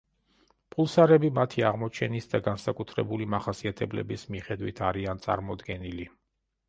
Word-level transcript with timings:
პულსარები 0.75 1.29
მათი 1.39 1.65
აღმოჩენის 1.67 2.29
და 2.31 2.41
განსაკუთრებული 2.47 3.27
მახასიათებლების 3.37 4.25
მიხედვით 4.37 4.83
არიან 4.89 5.23
წარმოდგენილი. 5.27 6.09